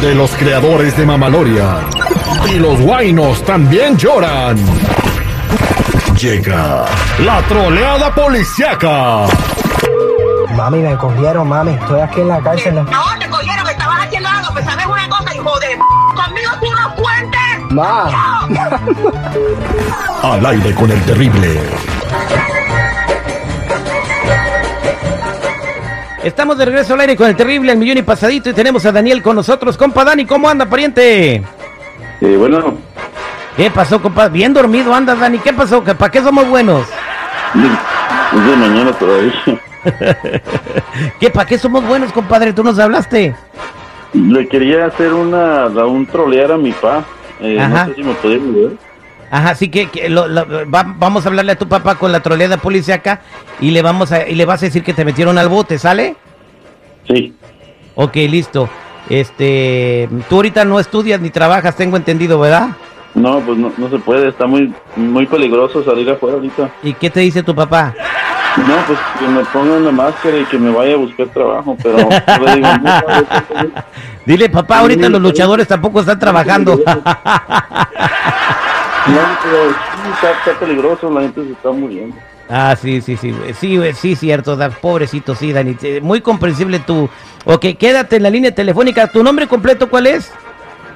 [0.00, 1.80] de los creadores de Mamaloria.
[2.50, 4.56] Y los guainos también lloran.
[6.18, 6.84] Llega
[7.24, 9.26] la troleada policiaca.
[10.54, 11.72] Mami, me cogieron, mami.
[11.72, 12.74] Estoy aquí en la cárcel.
[12.74, 15.78] No, te cogieron, estabas haciendo algo, pues sabes una cosa, hijo de...
[16.14, 17.70] Conmigo tú no cuentes.
[17.70, 18.46] Ma.
[20.22, 21.60] Al aire con el terrible.
[26.26, 28.90] Estamos de regreso al aire con el terrible El Millón y Pasadito y tenemos a
[28.90, 29.76] Daniel con nosotros.
[29.76, 31.36] Compa Dani, ¿cómo anda, pariente?
[32.20, 32.76] Eh, bueno,
[33.56, 34.28] ¿Qué pasó, compa?
[34.28, 35.38] Bien dormido anda, Dani.
[35.38, 35.84] ¿Qué pasó?
[35.84, 36.84] ¿Que ¿Para qué somos buenos?
[37.54, 39.32] es de mañana todavía.
[41.20, 41.30] ¿Qué?
[41.30, 42.52] ¿Para qué somos buenos, compadre?
[42.52, 43.34] ¿Tú nos hablaste?
[44.12, 47.04] Le quería hacer una, un trolear a mi pa.
[47.40, 47.84] Eh, Ajá.
[47.86, 48.72] no sé si me podía ayudar.
[49.30, 52.20] Ajá, así que, que lo- lo- va- vamos a hablarle a tu papá con la
[52.20, 53.20] troleada policíaca
[53.60, 56.14] y le vamos a y le vas a decir que te metieron al bote, ¿sale?
[57.08, 57.34] Sí.
[57.94, 58.68] Ok, listo.
[59.08, 62.70] Este, tú ahorita no estudias ni trabajas, tengo entendido, ¿verdad?
[63.14, 64.28] No, pues no, no se puede.
[64.28, 66.70] Está muy muy peligroso salir afuera ahorita.
[66.82, 67.94] ¿Y qué te dice tu papá?
[68.56, 71.76] No, pues que me pongan la máscara y que me vaya a buscar trabajo.
[71.82, 73.02] Pero digo, no, no,
[74.26, 76.76] Dile, papá, ahorita los luchadores tampoco están trabajando.
[76.84, 76.96] pero
[79.06, 81.10] sí, está, está peligroso.
[81.10, 82.16] La gente se está muriendo.
[82.50, 86.78] Ah, sí, sí, sí, sí, güey, sí, cierto, da- pobrecito, sí, Dani, eh, muy comprensible
[86.80, 87.08] tú.
[87.44, 89.06] Ok, quédate en la línea telefónica.
[89.06, 90.32] ¿Tu nombre completo cuál es?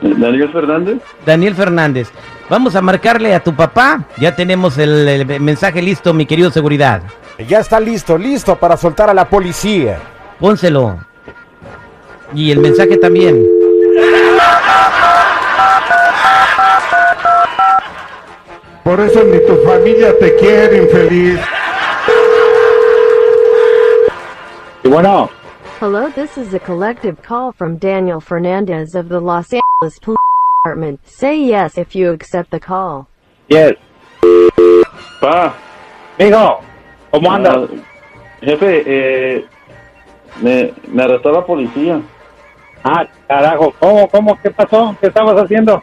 [0.02, 0.98] Eh, Daniel Fernández.
[1.24, 2.10] Daniel Fernández.
[2.48, 4.04] Vamos a marcarle a tu papá.
[4.18, 7.02] Ya tenemos el, el mensaje listo, mi querido seguridad.
[7.48, 9.98] Ya está listo, listo para soltar a la policía.
[10.40, 10.98] Pónselo.
[12.34, 13.46] Y el mensaje también.
[18.90, 21.38] Por eso ni tu familia te quiere, infeliz.
[24.82, 25.30] Y bueno,
[25.80, 30.18] Hello, this is a collective call from Daniel Fernandez of the Los Angeles Police
[30.64, 31.06] Department.
[31.06, 33.06] Say yes if you accept the call.
[33.48, 33.74] yes.
[35.20, 35.54] Pa.
[36.18, 36.58] Mijo,
[37.12, 37.70] ¿cómo andas?
[37.70, 37.76] Ah,
[38.42, 39.44] jefe, eh,
[40.42, 42.02] me, me arrestó la policía.
[42.82, 44.96] Ah, carajo, ¿cómo, cómo, qué pasó?
[45.00, 45.80] ¿Qué estabas haciendo?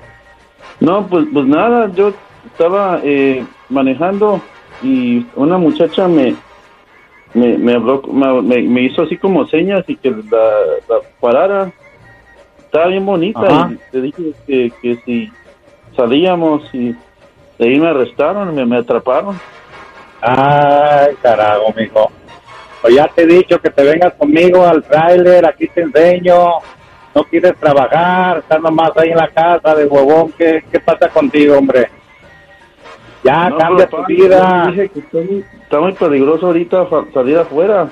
[0.81, 2.12] No, pues, pues nada, yo
[2.52, 4.41] estaba eh, manejando
[4.81, 6.35] y una muchacha me
[7.34, 8.02] me, me habló,
[8.41, 10.50] me, me- hizo así como señas y que la,
[10.90, 11.72] la parara.
[12.59, 13.72] Estaba bien bonita Ajá.
[13.72, 15.31] y te dije que, que si
[15.96, 16.90] salíamos y
[17.59, 19.40] de ahí me arrestaron, me, me atraparon.
[20.22, 22.12] Ay, carajo, mijo.
[22.81, 26.46] Pues ya te he dicho que te vengas conmigo al tráiler, aquí te enseño.
[27.13, 30.31] No quieres trabajar, estás nomás ahí en la casa de huevón.
[30.38, 31.90] ¿Qué, qué pasa contigo, hombre?
[33.24, 34.68] Ya, No, cambia tu vida.
[34.68, 37.88] dije que está, muy, está muy peligroso ahorita salir afuera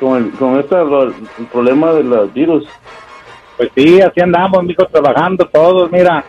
[0.00, 1.14] con el, con esta, lo- el
[1.52, 2.66] problema de los virus.
[3.56, 6.24] Pues sí, así andamos, mijo, trabajando todos, mira.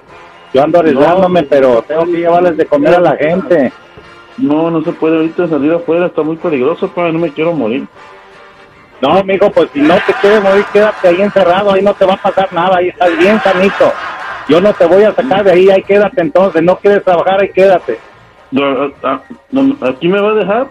[0.54, 1.48] Yo ando arriesgándome, No.
[1.50, 3.72] pero tengo que llevarles de comer a la gente.
[4.38, 7.88] No, no se puede ahorita salir afuera, está muy peligroso, pa, no me quiero morir.
[9.02, 12.14] No, mijo, pues si no te quieres morir, quédate ahí encerrado, ahí no te va
[12.16, 13.92] a pasar nada, ahí estás bien sanito.
[14.50, 17.50] Yo no te voy a sacar de ahí, ahí quédate entonces, no quieres trabajar, ahí
[17.50, 17.98] quédate.
[19.04, 20.68] Ah, no, ¿Aquí me va a dejar?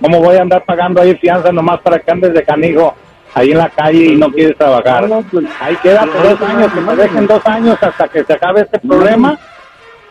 [0.00, 2.94] ¿Cómo voy a andar pagando ahí fianza nomás para que andes de canijo
[3.34, 5.08] ahí en la calle y no quieres trabajar?
[5.08, 6.96] No, pues, Ahí quédate no, dos años, que no.
[6.96, 9.36] dejen dos años hasta que se acabe este problema.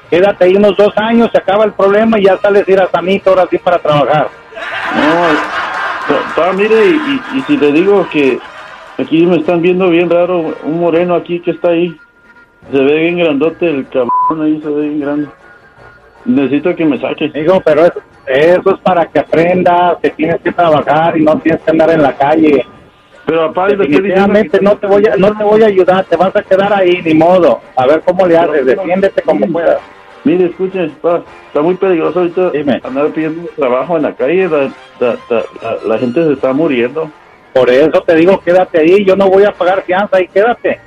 [0.09, 2.87] Quédate ahí unos dos años, se acaba el problema y ya sales a ir a
[2.89, 4.29] sanito ahora sí para trabajar.
[6.37, 8.39] No, mire, y, y- y si le digo que
[8.97, 11.97] aquí me están viendo bien raro, un moreno aquí que está ahí,
[12.71, 15.27] se ve bien grandote, el cabrón ahí se ve bien grande.
[16.25, 17.29] Necesito que me saque.
[17.29, 21.61] Digo, pero eso, eso es para que aprendas que tienes que trabajar y no tienes
[21.61, 22.65] que andar en la calle.
[23.25, 26.41] Pero aparte Definitivamente no te voy a, no te voy a ayudar, te vas a
[26.41, 27.59] quedar ahí, ni modo.
[27.75, 29.77] A ver cómo le haces, defiéndete como puedas.
[30.23, 32.81] Mire, escuchen, pa, está muy peligroso ahorita Dime.
[32.83, 34.57] andar pidiendo trabajo en la calle, la,
[34.99, 37.09] la, la- la- la gente se está muriendo.
[37.53, 40.79] Por eso te digo, quédate ahí, yo no voy a pagar fianza, ahí quédate.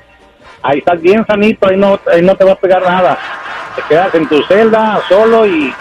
[0.63, 3.19] Ahí estás bien sanito, ahí no, ahí no te va a pegar nada.
[3.77, 5.75] Te quedas en tu celda solo y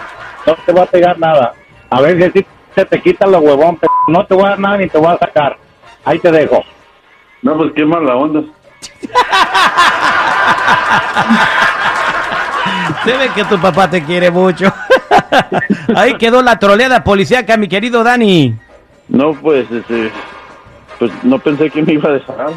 [0.46, 1.54] no te va a pegar nada.
[1.90, 4.76] A ver si se te quita los huevón, pero no te voy a dar nada
[4.78, 5.56] ni te voy a sacar.
[6.04, 6.62] Ahí te dejo.
[7.42, 8.42] No, pues qué mala onda.
[13.04, 14.72] Se ve que tu papá te quiere mucho.
[15.96, 18.54] Ahí quedó la troleada policíaca, mi querido Dani.
[19.08, 20.12] No, pues, este,
[20.98, 22.50] pues no pensé que me iba a dejar.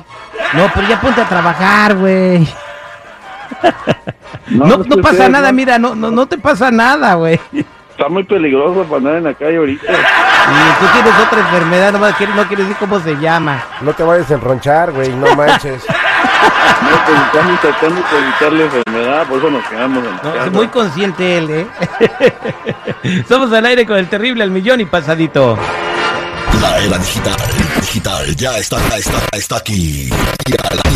[0.54, 2.46] No, pero ya ponte a trabajar, güey.
[4.48, 7.40] No, no pasa ustedes nada, no- mira, no, no, no te pasa nada, güey.
[7.52, 7.60] Y
[7.92, 9.86] Está muy peligroso para andar en la calle ahorita.
[9.86, 13.64] tú tienes otra enfermedad, nomás quieres- no quieres decir cómo se llama.
[13.82, 15.84] No te vayas a enronchar, güey, no manches.
[16.82, 20.22] No, pues estamos tratando de evitar la enfermedad, por eso nos quedamos en la No,
[20.34, 20.46] casa.
[20.46, 23.24] es muy consciente él, ¿eh?
[23.30, 25.58] Somos al aire con el terrible al millón y pasadito.
[26.62, 27.36] La era digital,
[28.02, 30.10] ya está, está, está aquí.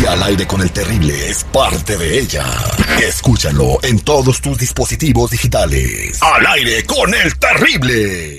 [0.00, 2.44] Y al aire con el terrible es parte de ella.
[3.00, 6.20] Escúchalo en todos tus dispositivos digitales.
[6.20, 8.36] Al aire con el terrible.